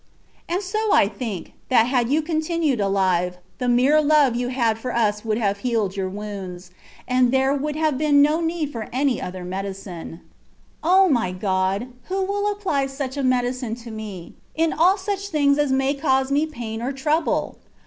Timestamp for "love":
4.01-4.35